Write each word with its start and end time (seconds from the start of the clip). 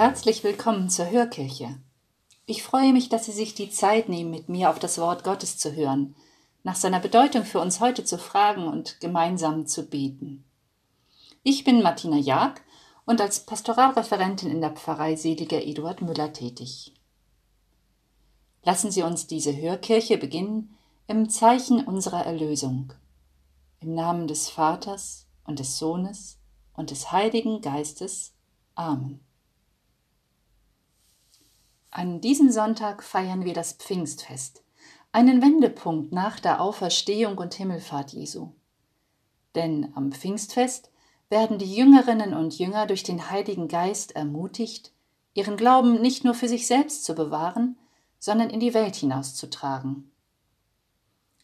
Herzlich 0.00 0.42
willkommen 0.44 0.88
zur 0.88 1.10
Hörkirche. 1.10 1.78
Ich 2.46 2.62
freue 2.62 2.94
mich, 2.94 3.10
dass 3.10 3.26
Sie 3.26 3.32
sich 3.32 3.54
die 3.54 3.68
Zeit 3.68 4.08
nehmen, 4.08 4.30
mit 4.30 4.48
mir 4.48 4.70
auf 4.70 4.78
das 4.78 4.96
Wort 4.96 5.24
Gottes 5.24 5.58
zu 5.58 5.74
hören, 5.74 6.16
nach 6.62 6.74
seiner 6.74 7.00
Bedeutung 7.00 7.44
für 7.44 7.60
uns 7.60 7.80
heute 7.80 8.02
zu 8.02 8.16
fragen 8.16 8.66
und 8.66 8.98
gemeinsam 9.00 9.66
zu 9.66 9.84
beten. 9.84 10.42
Ich 11.42 11.64
bin 11.64 11.82
Martina 11.82 12.16
Jag 12.16 12.62
und 13.04 13.20
als 13.20 13.40
Pastoralreferentin 13.40 14.50
in 14.50 14.62
der 14.62 14.70
Pfarrei 14.70 15.16
Seliger 15.16 15.62
Eduard 15.62 16.00
Müller 16.00 16.32
tätig. 16.32 16.94
Lassen 18.62 18.90
Sie 18.90 19.02
uns 19.02 19.26
diese 19.26 19.54
Hörkirche 19.54 20.16
beginnen 20.16 20.78
im 21.08 21.28
Zeichen 21.28 21.84
unserer 21.84 22.24
Erlösung. 22.24 22.94
Im 23.80 23.94
Namen 23.94 24.28
des 24.28 24.48
Vaters 24.48 25.26
und 25.44 25.58
des 25.58 25.78
Sohnes 25.78 26.38
und 26.72 26.90
des 26.90 27.12
Heiligen 27.12 27.60
Geistes. 27.60 28.32
Amen. 28.74 29.20
An 31.92 32.20
diesem 32.20 32.52
Sonntag 32.52 33.02
feiern 33.02 33.44
wir 33.44 33.52
das 33.52 33.72
Pfingstfest, 33.72 34.62
einen 35.10 35.42
Wendepunkt 35.42 36.12
nach 36.12 36.38
der 36.38 36.60
Auferstehung 36.60 37.36
und 37.38 37.54
Himmelfahrt 37.54 38.12
Jesu. 38.12 38.52
Denn 39.56 39.90
am 39.96 40.12
Pfingstfest 40.12 40.92
werden 41.30 41.58
die 41.58 41.74
Jüngerinnen 41.74 42.32
und 42.32 42.56
Jünger 42.56 42.86
durch 42.86 43.02
den 43.02 43.28
Heiligen 43.30 43.66
Geist 43.66 44.14
ermutigt, 44.14 44.92
ihren 45.34 45.56
Glauben 45.56 46.00
nicht 46.00 46.22
nur 46.24 46.34
für 46.34 46.48
sich 46.48 46.68
selbst 46.68 47.04
zu 47.04 47.16
bewahren, 47.16 47.76
sondern 48.20 48.50
in 48.50 48.60
die 48.60 48.74
Welt 48.74 48.94
hinauszutragen. 48.94 50.12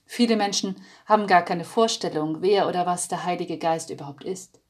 Viele 0.04 0.36
Menschen 0.36 0.76
haben 1.06 1.26
gar 1.26 1.42
keine 1.42 1.64
Vorstellung, 1.64 2.40
wer 2.40 2.68
oder 2.68 2.86
was 2.86 3.08
der 3.08 3.24
Heilige 3.24 3.58
Geist 3.58 3.90
überhaupt 3.90 4.22
ist. 4.22 4.60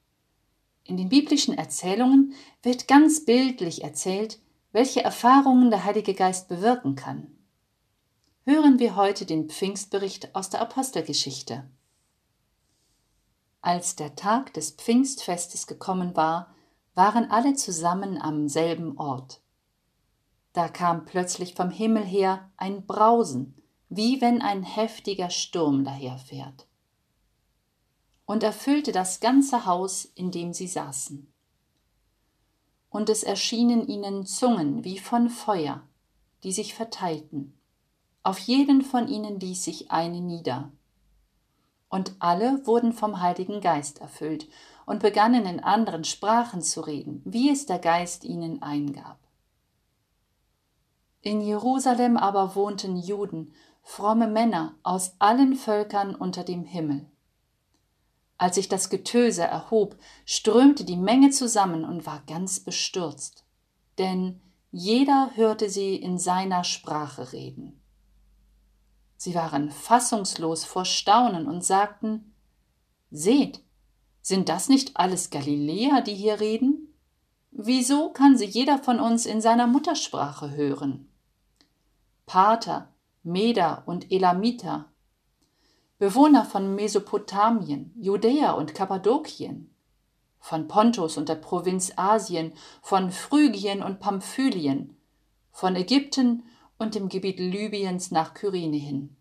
In 0.85 0.97
den 0.97 1.11
biblischen 1.11 1.59
Erzählungen 1.59 2.33
wird 2.63 2.89
ganz 2.89 3.27
bildlich 3.27 3.85
erzählt, 3.85 4.39
welche 4.77 5.03
Erfahrungen 5.03 5.71
der 5.71 5.85
Heilige 5.85 6.13
Geist 6.13 6.49
bewirken 6.49 6.97
kann. 6.97 7.35
Hören 8.45 8.79
wir 8.79 8.95
heute 8.95 9.25
den 9.25 9.49
Pfingstbericht 9.49 10.35
aus 10.35 10.51
der 10.51 10.61
Apostelgeschichte. 10.61 11.67
Als 13.63 13.97
der 13.97 14.17
Tag 14.17 14.53
des 14.53 14.73
Pfingstfestes 14.73 15.67
gekommen 15.67 16.15
war, 16.15 16.55
waren 16.95 17.31
alle 17.31 17.55
zusammen 17.55 18.21
am 18.21 18.51
selben 18.51 18.99
Ort. 18.99 19.41
Da 20.53 20.69
kam 20.69 21.07
plötzlich 21.07 21.55
vom 21.55 21.71
Himmel 21.71 22.05
her 22.05 22.51
ein 22.59 22.85
Brausen, 22.85 23.55
wie 23.89 24.21
wenn 24.21 24.43
ein 24.43 24.63
heftiger 24.63 25.31
Sturm 25.31 25.85
daherfährt, 25.85 26.67
und 28.27 28.43
erfüllte 28.43 28.93
das 28.93 29.21
ganze 29.21 29.65
Haus, 29.65 30.05
in 30.05 30.31
dem 30.31 30.53
sie 30.53 30.69
saßen 30.69 31.33
und 32.91 33.09
es 33.09 33.23
erschienen 33.23 33.87
ihnen 33.87 34.27
Zungen 34.27 34.85
wie 34.85 34.99
von 34.99 35.29
Feuer, 35.29 35.83
die 36.43 36.53
sich 36.53 36.75
verteilten. 36.75 37.59
Auf 38.23 38.39
jeden 38.39 38.83
von 38.83 39.09
ihnen 39.09 39.39
ließ 39.39 39.65
sich 39.65 39.91
eine 39.91 40.21
nieder. 40.21 40.73
Und 41.89 42.17
alle 42.19 42.67
wurden 42.67 42.93
vom 42.93 43.21
Heiligen 43.21 43.61
Geist 43.61 44.01
erfüllt 44.01 44.49
und 44.87 45.01
begannen 45.01 45.47
in 45.47 45.61
anderen 45.61 46.05
Sprachen 46.05 46.63
zu 46.63 46.81
reden, 46.81 47.23
wie 47.25 47.51
es 47.51 47.67
der 47.67 47.79
Geist 47.79 48.25
ihnen 48.25 48.63
eingab. 48.63 49.19
In 51.23 51.41
Jerusalem 51.41 52.17
aber 52.17 52.55
wohnten 52.55 52.97
Juden, 52.97 53.53
fromme 53.83 54.29
Männer 54.29 54.75
aus 54.83 55.15
allen 55.19 55.55
Völkern 55.55 56.15
unter 56.15 56.45
dem 56.45 56.65
Himmel. 56.65 57.07
Als 58.39 58.57
sich 58.57 58.69
das 58.69 58.91
Getöse 58.91 59.43
erhob, 59.43 59.97
strömte 60.25 60.85
die 60.85 60.97
Menge 60.97 61.31
zusammen 61.31 61.85
und 61.85 62.07
war 62.07 62.23
ganz 62.27 62.61
bestürzt, 62.61 63.45
denn 63.99 64.41
jeder 64.71 65.31
hörte 65.35 65.71
sie 65.71 65.97
in 65.97 66.19
seiner 66.19 66.65
Sprache 66.65 67.33
reden. 67.33 67.81
Sie 69.17 69.35
waren 69.35 69.71
fassungslos 69.71 70.65
vor 70.65 70.85
Staunen 70.85 71.47
und 71.47 71.65
sagten 71.65 72.35
Seht, 73.11 73.63
sind 74.21 74.49
das 74.49 74.69
nicht 74.69 74.97
alles 74.97 75.31
Galiläer, 75.31 76.03
die 76.03 76.15
hier 76.15 76.41
reden? 76.41 76.93
Wieso 77.53 78.11
kann 78.11 78.37
sie 78.37 78.45
jeder 78.45 78.79
von 78.79 79.01
uns 79.01 79.25
in 79.25 79.41
seiner 79.41 79.67
Muttersprache 79.67 80.51
hören? 80.51 81.09
Pater, 82.27 82.93
Meder 83.23 83.85
und 83.87 84.13
Elamiter, 84.13 84.93
Bewohner 85.99 86.45
von 86.45 86.75
Mesopotamien, 86.75 87.95
Judäa 87.99 88.53
und 88.53 88.75
Kappadokien, 88.75 89.71
von 90.39 90.69
Pontus 90.69 91.17
und 91.17 91.31
der 91.31 91.37
Provinz 91.37 91.93
Asien, 91.97 92.53
von 92.83 93.11
Phrygien 93.11 93.83
und 93.83 93.99
Pamphylien, 93.99 94.95
von 95.53 95.75
Ägypten 95.75 96.43
und 96.79 96.95
dem 96.95 97.09
Gebiet 97.09 97.41
Libyens 97.41 98.11
nach 98.11 98.35
Kyrene 98.35 98.77
hin. 98.77 99.17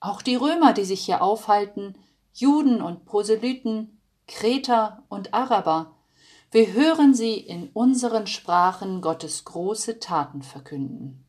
Auch 0.00 0.22
die 0.22 0.36
Römer, 0.36 0.72
die 0.72 0.84
sich 0.84 1.04
hier 1.04 1.22
aufhalten, 1.22 1.98
Juden 2.32 2.80
und 2.80 3.04
Proselyten, 3.04 4.00
Kreter 4.26 5.02
und 5.08 5.34
Araber, 5.34 5.94
wir 6.50 6.72
hören 6.72 7.12
sie 7.12 7.34
in 7.34 7.68
unseren 7.74 8.26
Sprachen 8.26 9.02
Gottes 9.02 9.44
große 9.44 9.98
Taten 9.98 10.42
verkünden. 10.42 11.26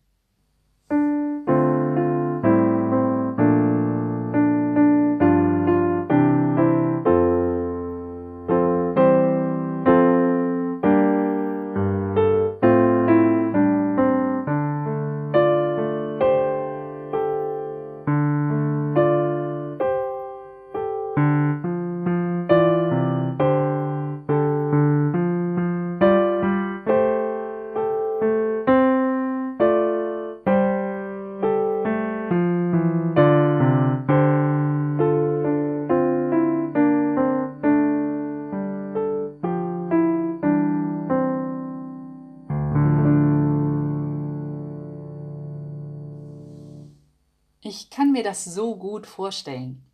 Mir 48.17 48.23
das 48.23 48.43
so 48.43 48.75
gut 48.75 49.05
vorstellen. 49.05 49.85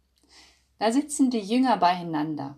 Da 0.80 0.92
sitzen 0.92 1.30
die 1.30 1.40
Jünger 1.40 1.76
beieinander. 1.76 2.58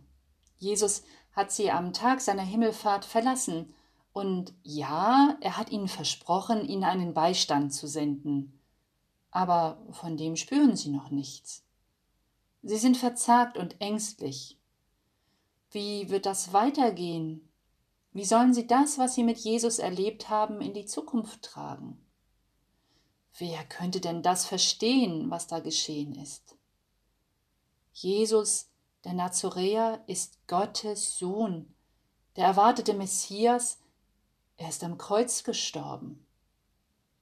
Jesus 0.60 1.04
hat 1.34 1.52
sie 1.52 1.72
am 1.72 1.92
Tag 1.92 2.22
seiner 2.22 2.44
Himmelfahrt 2.44 3.04
verlassen, 3.04 3.74
und 4.14 4.54
ja, 4.64 5.36
er 5.42 5.58
hat 5.58 5.72
ihnen 5.72 5.90
versprochen, 5.90 6.66
ihnen 6.66 6.86
einen 6.86 7.14
Beistand 7.14 7.74
zu 7.74 7.86
senden. 7.86 8.58
Aber 9.30 9.78
von 9.92 10.16
dem 10.16 10.38
spüren 10.38 10.78
sie 10.78 10.90
noch 10.90 11.12
nichts. 11.12 11.66
Sie 12.64 12.78
sind 12.78 12.96
verzagt 12.96 13.58
und 13.58 13.82
ängstlich. 13.82 14.58
Wie 15.72 16.10
wird 16.10 16.26
das 16.26 16.54
weitergehen? 16.54 17.50
Wie 18.14 18.24
sollen 18.24 18.54
sie 18.54 18.68
das, 18.68 18.98
was 18.98 19.16
sie 19.16 19.24
mit 19.24 19.40
Jesus 19.40 19.80
erlebt 19.80 20.30
haben, 20.30 20.62
in 20.62 20.74
die 20.74 20.86
Zukunft 20.86 21.42
tragen? 21.42 22.05
Wer 23.38 23.66
könnte 23.66 24.00
denn 24.00 24.22
das 24.22 24.46
verstehen, 24.46 25.30
was 25.30 25.48
da 25.48 25.60
geschehen 25.60 26.16
ist? 26.16 26.56
Jesus, 27.92 28.70
der 29.04 29.14
Nazoräer, 29.14 30.04
ist 30.08 30.40
Gottes 30.48 31.18
Sohn, 31.18 31.74
der 32.38 32.46
erwartete 32.46 32.94
Messias, 32.94 33.80
er 34.58 34.70
ist 34.70 34.84
am 34.86 34.98
Kreuz 34.98 35.44
gestorben. 35.44 36.26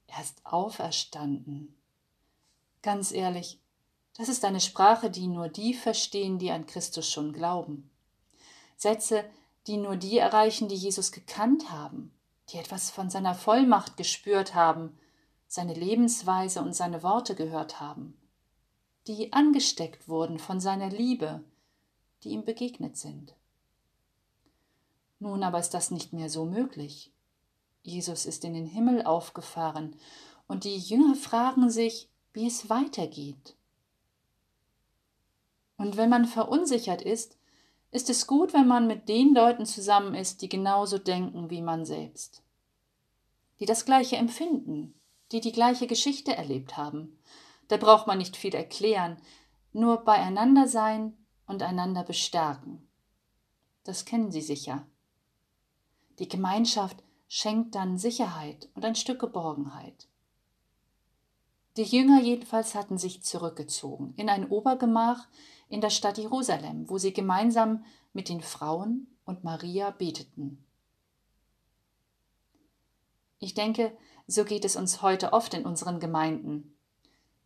Er 0.06 0.22
ist 0.22 0.40
auferstanden. 0.44 1.74
Ganz 2.82 3.10
ehrlich, 3.10 3.58
das 4.16 4.28
ist 4.28 4.44
eine 4.44 4.60
Sprache, 4.60 5.10
die 5.10 5.26
nur 5.26 5.48
die 5.48 5.74
verstehen, 5.74 6.38
die 6.38 6.52
an 6.52 6.66
Christus 6.66 7.10
schon 7.10 7.32
glauben. 7.32 7.90
Sätze, 8.76 9.24
die 9.66 9.78
nur 9.78 9.96
die 9.96 10.18
erreichen, 10.18 10.68
die 10.68 10.76
Jesus 10.76 11.10
gekannt 11.10 11.70
haben, 11.70 12.12
die 12.50 12.58
etwas 12.58 12.90
von 12.90 13.10
seiner 13.10 13.34
Vollmacht 13.34 13.96
gespürt 13.96 14.54
haben 14.54 14.96
seine 15.54 15.74
Lebensweise 15.74 16.60
und 16.60 16.74
seine 16.74 17.04
Worte 17.04 17.36
gehört 17.36 17.80
haben, 17.80 18.16
die 19.06 19.32
angesteckt 19.32 20.08
wurden 20.08 20.40
von 20.40 20.58
seiner 20.58 20.88
Liebe, 20.88 21.44
die 22.22 22.30
ihm 22.30 22.44
begegnet 22.44 22.96
sind. 22.96 23.36
Nun 25.20 25.44
aber 25.44 25.60
ist 25.60 25.72
das 25.72 25.92
nicht 25.92 26.12
mehr 26.12 26.28
so 26.28 26.44
möglich. 26.44 27.12
Jesus 27.84 28.26
ist 28.26 28.44
in 28.44 28.52
den 28.52 28.66
Himmel 28.66 29.04
aufgefahren 29.04 29.94
und 30.48 30.64
die 30.64 30.76
Jünger 30.76 31.14
fragen 31.14 31.70
sich, 31.70 32.08
wie 32.32 32.48
es 32.48 32.68
weitergeht. 32.68 33.54
Und 35.76 35.96
wenn 35.96 36.10
man 36.10 36.24
verunsichert 36.24 37.00
ist, 37.00 37.38
ist 37.92 38.10
es 38.10 38.26
gut, 38.26 38.54
wenn 38.54 38.66
man 38.66 38.88
mit 38.88 39.08
den 39.08 39.32
Leuten 39.34 39.66
zusammen 39.66 40.14
ist, 40.14 40.42
die 40.42 40.48
genauso 40.48 40.98
denken 40.98 41.48
wie 41.48 41.62
man 41.62 41.84
selbst. 41.84 42.42
die 43.60 43.66
das 43.66 43.84
gleiche 43.84 44.16
empfinden, 44.16 44.94
die 45.32 45.40
die 45.40 45.52
gleiche 45.52 45.86
Geschichte 45.86 46.36
erlebt 46.36 46.76
haben. 46.76 47.18
Da 47.68 47.76
braucht 47.76 48.06
man 48.06 48.18
nicht 48.18 48.36
viel 48.36 48.54
erklären, 48.54 49.16
nur 49.72 50.04
beieinander 50.04 50.68
sein 50.68 51.16
und 51.46 51.62
einander 51.62 52.04
bestärken. 52.04 52.86
Das 53.84 54.04
kennen 54.04 54.30
Sie 54.30 54.42
sicher. 54.42 54.86
Die 56.18 56.28
Gemeinschaft 56.28 57.02
schenkt 57.28 57.74
dann 57.74 57.98
Sicherheit 57.98 58.68
und 58.74 58.84
ein 58.84 58.94
Stück 58.94 59.20
Geborgenheit. 59.20 60.08
Die 61.76 61.82
Jünger 61.82 62.20
jedenfalls 62.20 62.76
hatten 62.76 62.98
sich 62.98 63.24
zurückgezogen 63.24 64.14
in 64.16 64.28
ein 64.28 64.48
Obergemach 64.48 65.26
in 65.68 65.80
der 65.80 65.90
Stadt 65.90 66.18
Jerusalem, 66.18 66.88
wo 66.88 66.98
sie 66.98 67.12
gemeinsam 67.12 67.84
mit 68.12 68.28
den 68.28 68.40
Frauen 68.40 69.08
und 69.24 69.42
Maria 69.42 69.90
beteten. 69.90 70.64
Ich 73.40 73.54
denke, 73.54 73.96
so 74.26 74.44
geht 74.44 74.64
es 74.64 74.76
uns 74.76 75.02
heute 75.02 75.32
oft 75.32 75.54
in 75.54 75.64
unseren 75.66 76.00
Gemeinden. 76.00 76.76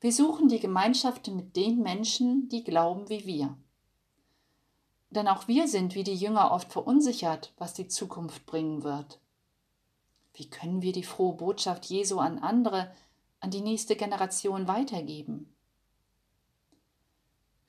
Wir 0.01 0.13
suchen 0.13 0.49
die 0.49 0.61
Gemeinschaft 0.61 1.27
mit 1.29 1.57
den 1.57 1.83
Menschen, 1.83 2.49
die 2.49 2.63
glauben 2.63 3.09
wie 3.09 3.27
wir. 3.27 3.57
Denn 5.11 5.27
auch 5.27 5.49
wir 5.49 5.67
sind 5.67 5.95
wie 5.95 6.05
die 6.05 6.15
Jünger 6.15 6.53
oft 6.53 6.73
verunsichert, 6.73 7.53
was 7.57 7.75
die 7.75 7.89
Zukunft 7.89 8.47
bringen 8.47 8.85
wird. 8.85 9.19
Wie 10.35 10.49
können 10.49 10.83
wir 10.83 10.93
die 10.93 11.03
frohe 11.03 11.35
Botschaft 11.35 11.87
Jesu 11.87 12.19
an 12.19 12.39
andere, 12.39 12.95
an 13.41 13.51
die 13.51 13.61
nächste 13.61 13.97
Generation 13.97 14.69
weitergeben? 14.69 15.53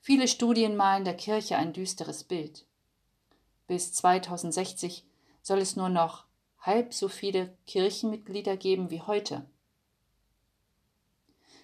Viele 0.00 0.28
Studien 0.28 0.76
malen 0.76 1.04
der 1.04 1.16
Kirche 1.16 1.56
ein 1.56 1.72
düsteres 1.72 2.24
Bild. 2.24 2.64
Bis 3.66 3.92
2060 3.92 5.04
soll 5.42 5.58
es 5.58 5.76
nur 5.76 5.88
noch 5.88 6.24
halb 6.60 6.92
so 6.92 7.08
viele 7.08 7.56
Kirchenmitglieder 7.66 8.56
geben 8.56 8.90
wie 8.90 9.00
heute. 9.00 9.46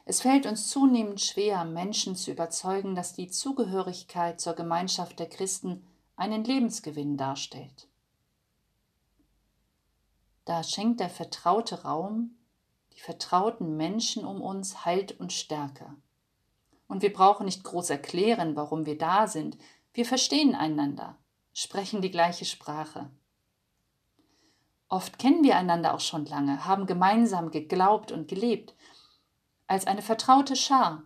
Es 0.05 0.21
fällt 0.21 0.47
uns 0.47 0.71
zunehmend 0.71 1.21
schwer, 1.21 1.65
Menschen 1.65 2.15
zu 2.15 2.31
überzeugen, 2.31 2.95
dass 2.95 3.13
die 3.13 3.29
Zugehörigkeit 3.29 4.41
zur 4.41 4.55
Gemeinschaft 4.55 5.19
der 5.19 5.29
Christen 5.29 5.85
einen 6.15 6.45
Lebensgewinn 6.45 7.17
darstellt. 7.17 7.89
Da 10.45 10.63
schenkt 10.63 11.01
der 11.01 11.11
vertraute 11.11 11.83
Raum, 11.83 12.37
die 12.95 13.01
vertrauten 13.01 13.77
Menschen 13.77 14.25
um 14.25 14.41
uns 14.41 14.85
Halt 14.85 15.19
und 15.19 15.33
Stärke. 15.33 15.93
Und 16.87 17.03
wir 17.03 17.13
brauchen 17.13 17.47
nicht 17.47 17.65
groß 17.65 17.91
erklären, 17.91 18.55
warum 18.55 18.87
wir 18.87 18.97
da 18.97 19.27
sind. 19.27 19.59
Wir 19.93 20.07
verstehen 20.07 20.55
einander, 20.55 21.19
sprechen 21.53 22.01
die 22.01 22.13
gleiche 22.13 22.45
Sprache. 22.45 23.11
Oft 24.88 25.19
kennen 25.19 25.43
wir 25.43 25.56
einander 25.56 25.94
auch 25.94 26.00
schon 26.00 26.27
lange, 26.27 26.65
haben 26.65 26.87
gemeinsam 26.87 27.50
geglaubt 27.50 28.12
und 28.12 28.29
gelebt, 28.29 28.75
als 29.67 29.87
eine 29.87 30.03
vertraute 30.03 30.55
Schar, 30.55 31.03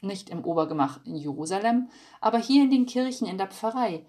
nicht 0.00 0.28
im 0.28 0.44
Obergemach 0.44 1.04
in 1.04 1.14
Jerusalem, 1.14 1.88
aber 2.20 2.38
hier 2.38 2.64
in 2.64 2.70
den 2.70 2.86
Kirchen 2.86 3.28
in 3.28 3.38
der 3.38 3.46
Pfarrei, 3.46 4.04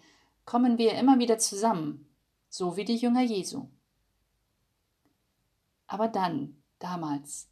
kommen 0.45 0.77
wir 0.77 0.93
immer 0.93 1.19
wieder 1.19 1.37
zusammen, 1.37 2.09
so 2.49 2.75
wie 2.75 2.85
die 2.85 2.95
Jünger 2.95 3.21
Jesu. 3.21 3.69
Aber 5.85 6.07
dann, 6.07 6.61
damals, 6.79 7.49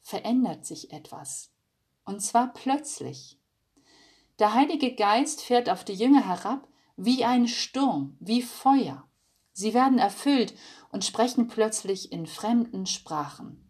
verändert 0.00 0.64
sich 0.64 0.92
etwas, 0.92 1.52
und 2.04 2.20
zwar 2.20 2.52
plötzlich. 2.54 3.38
Der 4.38 4.54
Heilige 4.54 4.94
Geist 4.94 5.42
fährt 5.42 5.68
auf 5.68 5.84
die 5.84 5.94
Jünger 5.94 6.26
herab 6.26 6.66
wie 6.96 7.24
ein 7.24 7.46
Sturm, 7.46 8.16
wie 8.18 8.42
Feuer. 8.42 9.06
Sie 9.52 9.74
werden 9.74 9.98
erfüllt 9.98 10.54
und 10.90 11.04
sprechen 11.04 11.48
plötzlich 11.48 12.12
in 12.12 12.26
fremden 12.26 12.86
Sprachen. 12.86 13.68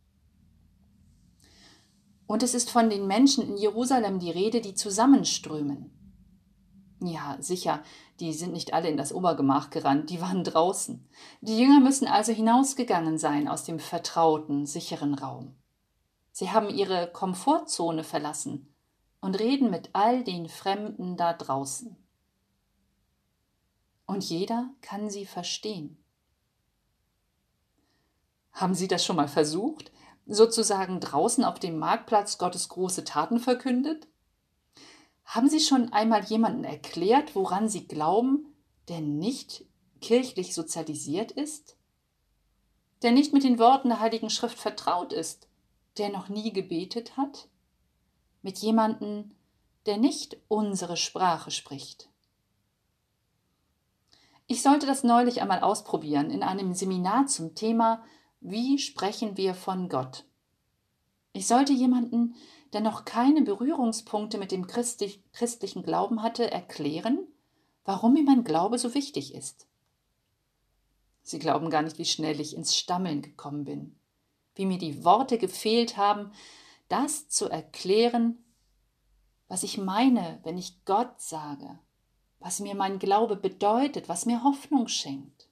Und 2.27 2.43
es 2.43 2.55
ist 2.55 2.71
von 2.71 2.89
den 2.89 3.07
Menschen 3.07 3.47
in 3.47 3.57
Jerusalem 3.57 4.19
die 4.19 4.31
Rede, 4.31 4.61
die 4.61 4.75
zusammenströmen. 4.75 5.91
Ja, 7.01 7.37
sicher, 7.41 7.83
die 8.21 8.33
sind 8.33 8.53
nicht 8.53 8.75
alle 8.75 8.89
in 8.89 8.97
das 8.97 9.13
Obergemach 9.13 9.71
gerannt, 9.71 10.11
die 10.11 10.21
waren 10.21 10.45
draußen. 10.45 11.09
Die 11.41 11.59
Jünger 11.59 11.81
müssen 11.81 12.07
also 12.07 12.33
hinausgegangen 12.33 13.19
sein 13.19 13.49
aus 13.49 13.65
dem 13.65 13.81
vertrauten, 13.81 14.67
sicheren 14.67 15.15
Raum. 15.15 15.57
Sie 16.31 16.51
haben 16.51 16.71
ihre 16.71 17.11
Komfortzone 17.13 18.05
verlassen 18.05 18.75
und 19.21 19.39
reden 19.39 19.71
mit 19.71 19.91
all 19.93 20.25
den 20.25 20.49
Fremden 20.49 21.17
da 21.17 21.33
draußen. 21.33 21.97
Und 24.07 24.25
jeder 24.25 24.71
kann 24.81 25.11
sie 25.11 25.27
verstehen. 25.27 26.03
Haben 28.53 28.75
Sie 28.75 28.89
das 28.89 29.05
schon 29.05 29.17
mal 29.17 29.29
versucht? 29.29 29.91
Sozusagen 30.27 31.01
draußen 31.01 31.45
auf 31.45 31.59
dem 31.59 31.79
Marktplatz 31.79 32.39
Gottes 32.39 32.69
große 32.69 33.05
Taten 33.05 33.41
verkündet? 33.41 34.07
Haben 35.25 35.49
Sie 35.49 35.61
schon 35.61 35.93
einmal 35.93 36.25
jemanden 36.25 36.65
erklärt, 36.65 37.35
woran 37.35 37.69
Sie 37.69 37.87
glauben, 37.89 38.55
der 38.89 39.01
nicht 39.01 39.65
kirchlich 40.01 40.55
sozialisiert 40.55 41.33
ist? 41.33 41.77
Der 43.03 43.13
nicht 43.13 43.33
mit 43.33 43.43
den 43.43 43.59
Worten 43.59 43.89
der 43.89 44.01
Heiligen 44.01 44.31
Schrift 44.31 44.59
vertraut 44.59 45.13
ist? 45.13 45.49
Der 45.99 46.11
noch 46.11 46.29
nie 46.29 46.53
gebetet 46.53 47.17
hat? 47.17 47.49
Mit 48.43 48.59
jemanden, 48.59 49.35
der 49.87 49.97
nicht 49.97 50.37
unsere 50.49 50.97
Sprache 50.97 51.51
spricht? 51.51 52.12
Ich 54.47 54.63
sollte 54.63 54.87
das 54.87 55.05
neulich 55.05 55.41
einmal 55.41 55.61
ausprobieren 55.61 56.31
in 56.31 56.43
einem 56.43 56.75
Seminar 56.75 57.27
zum 57.27 57.55
Thema 57.55 58.03
wie 58.45 58.79
sprechen 58.79 59.37
wir 59.37 59.55
von 59.55 59.89
Gott? 59.89 60.25
Ich 61.33 61.47
sollte 61.47 61.73
jemanden, 61.73 62.35
der 62.73 62.81
noch 62.81 63.05
keine 63.05 63.43
Berührungspunkte 63.43 64.37
mit 64.37 64.51
dem 64.51 64.67
christlichen 64.67 65.83
Glauben 65.85 66.23
hatte, 66.23 66.51
erklären, 66.51 67.21
warum 67.85 68.15
mir 68.15 68.25
mein 68.25 68.43
Glaube 68.43 68.79
so 68.79 68.95
wichtig 68.95 69.35
ist. 69.35 69.69
Sie 71.23 71.39
glauben 71.39 71.71
gar 71.71 71.83
nicht, 71.83 71.99
wie 71.99 72.05
schnell 72.05 72.41
ich 72.41 72.57
ins 72.57 72.77
Stammeln 72.77 73.23
gekommen 73.23 73.65
bin, 73.65 73.97
wie 74.57 74.67
mir 74.67 74.79
die 74.79 75.05
Worte 75.05 75.39
gefehlt 75.39 75.97
haben, 75.97 76.33
das 76.89 77.29
zu 77.29 77.49
erklären, 77.49 78.45
was 79.47 79.63
ich 79.63 79.79
meine, 79.79 80.41
wenn 80.43 80.59
ich 80.59 80.85
Gott 80.85 81.21
sage, 81.21 81.79
was 82.43 82.59
mir 82.61 82.75
mein 82.75 82.99
Glaube 82.99 83.37
bedeutet, 83.37 84.09
was 84.09 84.27
mir 84.27 84.43
Hoffnung 84.43 84.89
schenkt. 84.89 85.49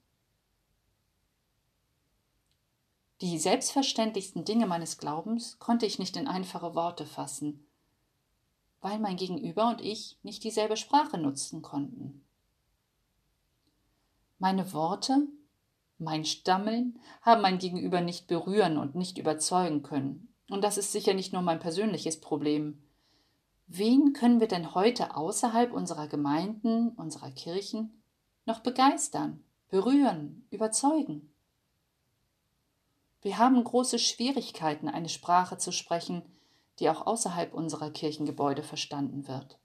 Die 3.21 3.37
selbstverständlichsten 3.37 4.45
Dinge 4.45 4.65
meines 4.65 4.97
Glaubens 4.97 5.57
konnte 5.59 5.85
ich 5.85 5.99
nicht 5.99 6.17
in 6.17 6.27
einfache 6.27 6.75
Worte 6.75 7.05
fassen, 7.05 7.65
weil 8.81 8.99
mein 8.99 9.15
Gegenüber 9.15 9.69
und 9.69 9.79
ich 9.79 10.17
nicht 10.23 10.43
dieselbe 10.43 10.75
Sprache 10.75 11.17
nutzen 11.17 11.61
konnten. 11.61 12.25
Meine 14.39 14.73
Worte, 14.73 15.27
mein 15.97 16.25
Stammeln 16.25 16.99
haben 17.21 17.41
mein 17.41 17.59
Gegenüber 17.59 18.01
nicht 18.01 18.27
berühren 18.27 18.77
und 18.77 18.95
nicht 18.95 19.19
überzeugen 19.19 19.83
können. 19.83 20.33
Und 20.49 20.63
das 20.63 20.77
ist 20.77 20.91
sicher 20.91 21.13
nicht 21.13 21.31
nur 21.31 21.43
mein 21.43 21.59
persönliches 21.59 22.19
Problem. 22.19 22.81
Wen 23.73 24.11
können 24.11 24.41
wir 24.41 24.49
denn 24.49 24.75
heute 24.75 25.15
außerhalb 25.15 25.71
unserer 25.71 26.09
Gemeinden, 26.09 26.89
unserer 26.89 27.31
Kirchen 27.31 28.03
noch 28.45 28.59
begeistern, 28.59 29.45
berühren, 29.69 30.45
überzeugen? 30.49 31.33
Wir 33.21 33.37
haben 33.37 33.63
große 33.63 33.97
Schwierigkeiten, 33.97 34.89
eine 34.89 35.07
Sprache 35.07 35.57
zu 35.57 35.71
sprechen, 35.71 36.21
die 36.79 36.89
auch 36.89 37.07
außerhalb 37.07 37.53
unserer 37.53 37.91
Kirchengebäude 37.91 38.61
verstanden 38.61 39.29
wird. 39.29 39.57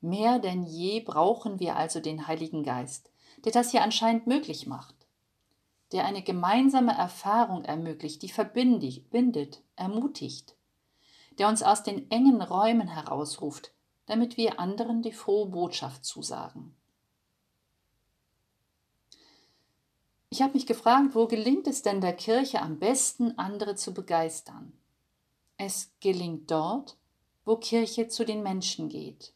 Mehr 0.00 0.40
denn 0.40 0.64
je 0.64 0.98
brauchen 0.98 1.60
wir 1.60 1.76
also 1.76 2.00
den 2.00 2.26
Heiligen 2.26 2.64
Geist, 2.64 3.08
der 3.44 3.52
das 3.52 3.70
hier 3.70 3.84
anscheinend 3.84 4.26
möglich 4.26 4.66
macht, 4.66 4.96
der 5.92 6.06
eine 6.06 6.22
gemeinsame 6.22 6.98
Erfahrung 6.98 7.64
ermöglicht, 7.64 8.20
die 8.22 8.30
verbindet, 8.30 9.62
ermutigt, 9.76 10.56
der 11.38 11.48
uns 11.48 11.62
aus 11.62 11.82
den 11.82 12.10
engen 12.10 12.40
Räumen 12.42 12.88
herausruft, 12.88 13.72
damit 14.06 14.36
wir 14.36 14.60
anderen 14.60 15.02
die 15.02 15.12
frohe 15.12 15.48
Botschaft 15.48 16.04
zusagen. 16.04 16.76
Ich 20.30 20.42
habe 20.42 20.54
mich 20.54 20.66
gefragt, 20.66 21.14
wo 21.14 21.28
gelingt 21.28 21.68
es 21.68 21.82
denn 21.82 22.00
der 22.00 22.12
Kirche 22.12 22.60
am 22.60 22.78
besten, 22.78 23.38
andere 23.38 23.76
zu 23.76 23.94
begeistern? 23.94 24.72
Es 25.56 25.92
gelingt 26.00 26.50
dort, 26.50 26.96
wo 27.44 27.56
Kirche 27.56 28.08
zu 28.08 28.24
den 28.24 28.42
Menschen 28.42 28.88
geht, 28.88 29.32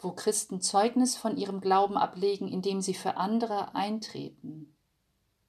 wo 0.00 0.10
Christen 0.10 0.60
Zeugnis 0.60 1.16
von 1.16 1.36
ihrem 1.36 1.60
Glauben 1.60 1.96
ablegen, 1.96 2.48
indem 2.48 2.80
sie 2.80 2.94
für 2.94 3.16
andere 3.16 3.74
eintreten, 3.76 4.74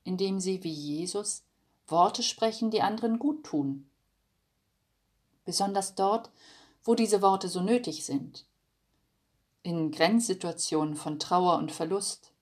indem 0.03 0.39
sie 0.39 0.63
wie 0.63 0.71
Jesus 0.71 1.43
Worte 1.87 2.21
sprechen, 2.21 2.69
die 2.69 2.81
anderen 2.81 3.17
gut 3.17 3.43
tun. 3.45 3.89
Besonders 5.47 5.95
dort, 5.95 6.29
wo 6.83 6.93
diese 6.93 7.21
Worte 7.21 7.47
so 7.47 7.61
nötig 7.61 8.05
sind, 8.05 8.45
in 9.63 9.91
Grenzsituationen 9.91 10.97
von 10.97 11.19
Trauer 11.19 11.57
und 11.57 11.71
Verlust, 11.71 12.33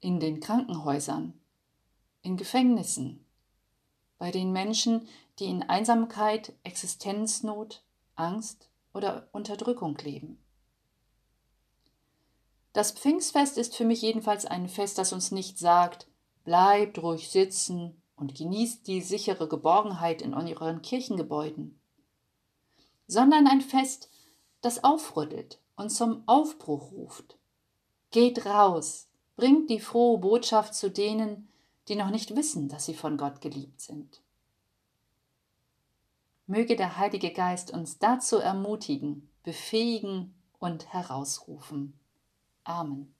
in 0.00 0.18
den 0.18 0.40
Krankenhäusern, 0.40 1.34
in 2.22 2.36
Gefängnissen, 2.36 3.24
bei 4.18 4.32
den 4.32 4.50
Menschen, 4.50 5.06
die 5.38 5.44
in 5.44 5.62
Einsamkeit, 5.62 6.52
Existenznot, 6.64 7.84
Angst 8.16 8.70
oder 8.92 9.28
Unterdrückung 9.30 9.96
leben. 9.98 10.42
Das 12.72 12.90
Pfingstfest 12.90 13.56
ist 13.56 13.76
für 13.76 13.84
mich 13.84 14.02
jedenfalls 14.02 14.46
ein 14.46 14.68
Fest, 14.68 14.98
das 14.98 15.12
uns 15.12 15.30
nicht 15.30 15.60
sagt, 15.60 16.08
bleibt 16.42 17.00
ruhig 17.00 17.30
sitzen 17.30 18.02
und 18.16 18.34
genießt 18.34 18.84
die 18.88 19.00
sichere 19.00 19.48
Geborgenheit 19.48 20.22
in 20.22 20.34
euren 20.34 20.82
Kirchengebäuden, 20.82 21.75
sondern 23.06 23.46
ein 23.46 23.60
Fest, 23.60 24.10
das 24.60 24.84
aufrüttelt 24.84 25.60
und 25.76 25.90
zum 25.90 26.22
Aufbruch 26.26 26.92
ruft. 26.92 27.36
Geht 28.10 28.46
raus, 28.46 29.08
bringt 29.36 29.70
die 29.70 29.80
frohe 29.80 30.18
Botschaft 30.18 30.74
zu 30.74 30.90
denen, 30.90 31.48
die 31.88 31.96
noch 31.96 32.10
nicht 32.10 32.34
wissen, 32.34 32.68
dass 32.68 32.86
sie 32.86 32.94
von 32.94 33.16
Gott 33.16 33.40
geliebt 33.40 33.80
sind. 33.80 34.20
Möge 36.46 36.76
der 36.76 36.96
Heilige 36.96 37.32
Geist 37.32 37.72
uns 37.72 37.98
dazu 37.98 38.38
ermutigen, 38.38 39.28
befähigen 39.42 40.34
und 40.58 40.92
herausrufen. 40.92 41.98
Amen. 42.64 43.15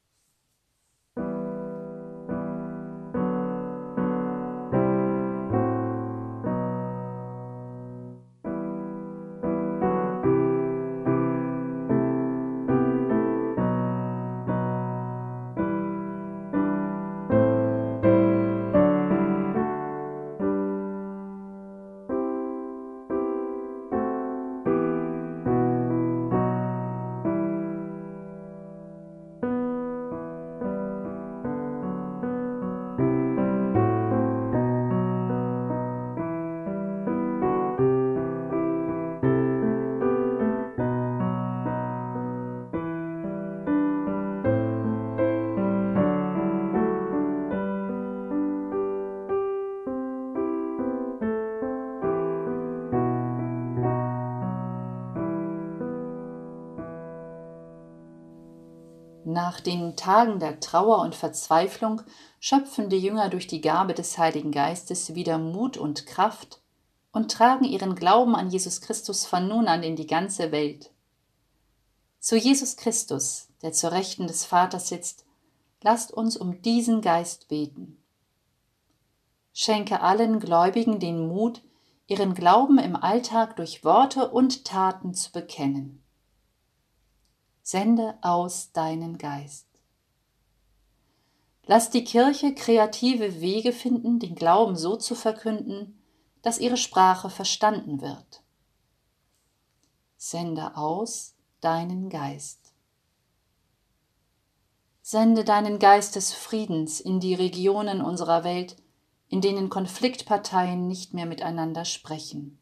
Nach 59.47 59.61
den 59.61 59.95
Tagen 59.95 60.41
der 60.41 60.59
Trauer 60.59 60.99
und 61.03 61.15
Verzweiflung 61.15 62.03
schöpfen 62.41 62.88
die 62.88 62.99
Jünger 62.99 63.29
durch 63.29 63.47
die 63.47 63.61
Gabe 63.61 63.95
des 63.95 64.19
Heiligen 64.19 64.50
Geistes 64.50 65.15
wieder 65.15 65.38
Mut 65.38 65.76
und 65.76 66.05
Kraft 66.05 66.61
und 67.12 67.31
tragen 67.31 67.65
ihren 67.65 67.95
Glauben 67.95 68.35
an 68.35 68.50
Jesus 68.50 68.81
Christus 68.81 69.25
von 69.25 69.47
nun 69.47 69.69
an 69.69 69.85
in 69.85 69.95
die 69.95 70.09
ganze 70.09 70.50
Welt. 70.50 70.91
Zu 72.19 72.37
Jesus 72.37 72.76
Christus, 72.76 73.47
der 73.62 73.73
zur 73.73 73.93
Rechten 73.93 74.26
des 74.26 74.45
Vaters 74.45 74.88
sitzt, 74.88 75.25
lasst 75.81 76.11
uns 76.11 76.37
um 76.37 76.61
diesen 76.62 77.00
Geist 77.00 77.47
beten. 77.47 78.03
Schenke 79.53 80.00
allen 80.00 80.41
Gläubigen 80.41 80.99
den 80.99 81.29
Mut, 81.29 81.62
ihren 82.09 82.35
Glauben 82.35 82.81
im 82.81 82.97
Alltag 82.97 83.55
durch 83.55 83.85
Worte 83.85 84.29
und 84.29 84.65
Taten 84.65 85.15
zu 85.15 85.31
bekennen 85.31 86.03
sende 87.66 88.16
aus 88.20 88.70
deinen 88.70 89.18
Geist. 89.18 89.66
Lass 91.64 91.90
die 91.90 92.04
Kirche 92.04 92.54
kreative 92.54 93.40
Wege 93.40 93.73
finden, 93.73 94.20
den 94.20 94.37
Glauben 94.37 94.76
so 94.76 94.94
zu 94.94 95.16
verkünden, 95.16 96.00
dass 96.42 96.61
ihre 96.61 96.76
Sprache 96.76 97.28
verstanden 97.28 98.00
wird. 98.00 98.44
Sende 100.16 100.76
aus 100.76 101.35
deinen 101.61 102.08
Geist. 102.08 102.73
Sende 105.02 105.42
deinen 105.42 105.80
Geist 105.80 106.14
des 106.14 106.32
Friedens 106.32 107.00
in 107.00 107.18
die 107.18 107.35
Regionen 107.35 108.00
unserer 108.00 108.44
Welt, 108.44 108.76
in 109.26 109.40
denen 109.40 109.70
Konfliktparteien 109.70 110.87
nicht 110.87 111.14
mehr 111.14 111.26
miteinander 111.26 111.85
sprechen. 111.85 112.61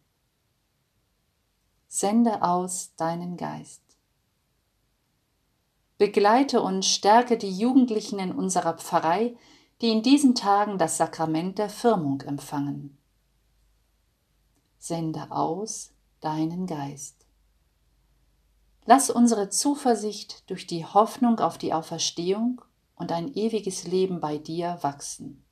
Sende 1.88 2.42
aus 2.42 2.94
deinen 2.96 3.37
Geist. 3.37 3.84
Begleite 6.04 6.61
und 6.61 6.84
stärke 6.84 7.38
die 7.38 7.50
Jugendlichen 7.50 8.18
in 8.18 8.30
unserer 8.30 8.75
Pfarrei, 8.75 9.38
die 9.80 9.88
in 9.88 10.02
diesen 10.02 10.34
Tagen 10.34 10.76
das 10.76 10.99
Sakrament 10.99 11.56
der 11.56 11.70
Firmung 11.70 12.20
empfangen. 12.20 12.99
Sende 14.76 15.30
aus 15.30 15.94
deinen 16.20 16.66
Geist. 16.66 17.25
Lass 18.84 19.08
unsere 19.08 19.49
Zuversicht 19.49 20.50
durch 20.50 20.66
die 20.66 20.84
Hoffnung 20.84 21.40
auf 21.40 21.56
die 21.56 21.73
Auferstehung 21.73 22.61
und 22.96 23.11
ein 23.11 23.32
ewiges 23.32 23.87
Leben 23.87 24.20
bei 24.20 24.37
dir 24.37 24.76
wachsen. 24.82 25.42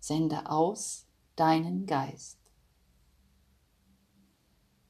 Sende 0.00 0.50
aus 0.50 1.06
deinen 1.36 1.86
Geist. 1.86 2.40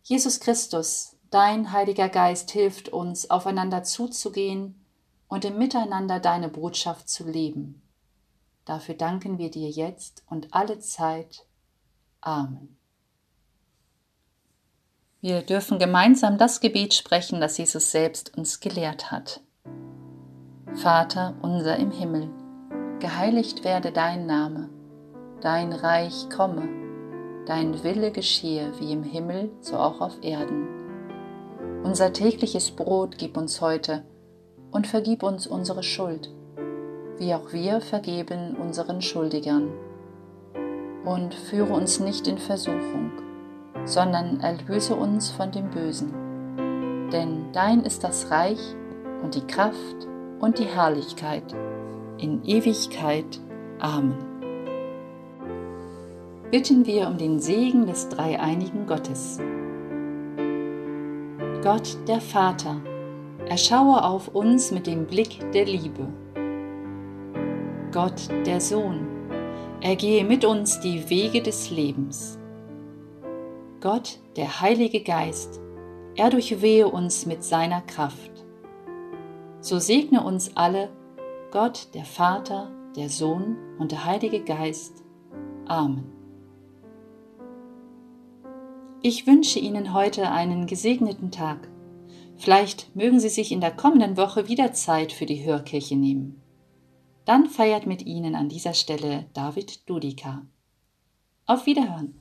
Jesus 0.03 0.41
Christus, 0.41 1.14
Dein 1.35 1.73
Heiliger 1.73 2.09
Geist 2.09 2.53
hilft 2.53 2.91
uns, 2.91 3.29
aufeinander 3.29 3.83
zuzugehen 3.83 4.81
und 5.27 5.45
im 5.45 5.59
Miteinander 5.59 6.21
deine 6.21 6.49
Botschaft 6.49 7.09
zu 7.09 7.29
leben. 7.29 7.83
Dafür 8.65 8.95
danken 8.95 9.37
wir 9.37 9.51
dir 9.51 9.69
jetzt 9.69 10.23
und 10.29 10.55
alle 10.55 10.79
Zeit. 10.79 11.45
Amen. 12.21 12.77
Wir 15.23 15.43
dürfen 15.43 15.81
gemeinsam 15.81 16.39
das 16.39 16.61
Gebet 16.61 16.95
sprechen, 16.95 17.41
das 17.41 17.59
Jesus 17.59 17.91
selbst 17.91 18.39
uns 18.39 18.61
gelehrt 18.61 19.11
hat. 19.11 19.41
Vater 20.75 21.35
unser 21.43 21.79
im 21.79 21.91
Himmel, 21.91 22.31
geheiligt 23.01 23.65
werde 23.65 23.91
dein 23.91 24.27
Name, 24.27 24.71
dein 25.41 25.73
Reich 25.73 26.31
komme, 26.31 26.69
dein 27.47 27.83
Wille 27.83 28.13
geschehe 28.13 28.73
wie 28.79 28.93
im 28.93 29.03
Himmel, 29.03 29.51
so 29.61 29.77
auch 29.79 30.01
auf 30.01 30.23
Erden. 30.23 30.74
Unser 31.85 32.15
tägliches 32.15 32.71
Brot 32.71 33.19
gib 33.19 33.37
uns 33.37 33.61
heute 33.61 34.05
und 34.71 34.87
vergib 34.87 35.23
uns 35.23 35.47
unsere 35.47 35.83
Schuld, 35.83 36.33
wie 37.19 37.35
auch 37.35 37.53
wir 37.53 37.83
vergeben 37.83 38.57
unseren 38.57 39.03
Schuldigern. 39.03 39.69
Und 41.05 41.35
führe 41.35 41.75
uns 41.75 42.01
nicht 42.01 42.27
in 42.27 42.39
Versuchung, 42.39 43.13
sondern 43.85 44.41
erlöse 44.41 44.97
uns 44.97 45.31
von 45.31 45.53
dem 45.53 45.69
Bösen. 45.69 47.11
Denn 47.13 47.53
dein 47.53 47.83
ist 47.83 48.03
das 48.03 48.31
Reich 48.31 48.61
und 49.23 49.35
die 49.35 49.47
Kraft 49.47 50.09
und 50.41 50.59
die 50.59 50.65
Herrlichkeit 50.65 51.55
in 52.17 52.43
Ewigkeit. 52.45 53.39
Amen. 53.79 54.15
Bitten 56.51 56.87
wir 56.87 57.09
um 57.09 57.19
den 57.19 57.41
Segen 57.41 57.85
des 57.85 58.09
dreieinigen 58.09 58.87
Gottes. 58.87 59.39
Gott 61.65 61.97
der 62.07 62.21
Vater, 62.21 62.77
erschaue 63.49 64.05
auf 64.05 64.29
uns 64.29 64.71
mit 64.71 64.87
dem 64.87 65.07
Blick 65.07 65.51
der 65.53 65.65
Liebe. 65.65 66.07
Gott 67.91 68.29
der 68.45 68.61
Sohn, 68.61 69.09
ergehe 69.81 70.27
mit 70.27 70.45
uns 70.45 70.79
die 70.81 71.09
Wege 71.09 71.41
des 71.41 71.71
Lebens. 71.71 72.39
Gott 73.81 74.19
der 74.37 74.61
Heilige 74.61 75.03
Geist, 75.03 75.59
er 76.17 76.29
durchwehe 76.29 76.87
uns 76.87 77.25
mit 77.25 77.43
seiner 77.43 77.81
Kraft. 77.81 78.45
So 79.63 79.79
segne 79.79 80.23
uns 80.23 80.55
alle, 80.59 80.91
Gott 81.51 81.89
der 81.95 82.05
Vater, 82.05 82.73
der 82.95 83.09
Sohn 83.09 83.57
und 83.79 83.91
der 83.91 84.05
Heilige 84.05 84.45
Geist. 84.45 85.03
Amen. 85.65 86.14
Ich 89.07 89.27
wünsche 89.27 89.59
Ihnen 89.59 89.93
heute 89.93 90.31
einen 90.31 90.67
gesegneten 90.67 91.31
Tag. 91.31 91.69
Vielleicht 92.39 92.97
mögen 92.97 93.21
Sie 93.21 93.29
sich 93.29 93.53
in 93.53 93.61
der 93.61 93.71
kommenden 93.71 94.17
Woche 94.17 94.49
wieder 94.49 94.73
Zeit 94.73 95.13
für 95.13 95.27
die 95.27 95.45
Hörkirche 95.45 95.95
nehmen. 95.95 96.41
Dann 97.27 97.45
feiert 97.45 97.85
mit 97.85 98.07
Ihnen 98.07 98.35
an 98.35 98.49
dieser 98.49 98.73
Stelle 98.73 99.27
David 99.35 99.87
Dudika. 99.91 100.47
Auf 101.45 101.67
Wiederhören! 101.67 102.15